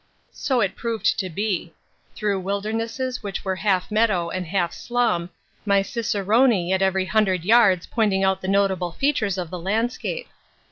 [0.33, 1.75] So it proved to be
[2.15, 5.29] through wildernesses which were half meadow and half slum,
[5.63, 10.25] my cicerone at every hundred yards pointing out the notable features of the landscape.